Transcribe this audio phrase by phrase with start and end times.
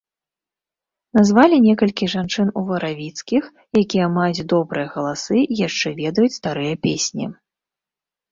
[1.17, 3.43] Назвалі некалькі жанчын уваравіцкіх,
[3.83, 7.25] якія маюць добрыя галасы і яшчэ ведаюць старыя песні.